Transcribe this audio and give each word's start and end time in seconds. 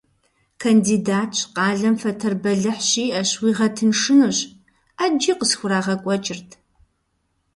Кандидатщ, 0.61 1.37
къалэм 1.55 1.95
фэтэр 2.01 2.33
бэлыхь 2.41 2.83
щиӏэщ, 2.89 3.29
уигъэтыншынущ— 3.43 4.37
ӏэджи 4.97 5.33
къысхурагъэкӏуэкӏырт. 5.39 6.49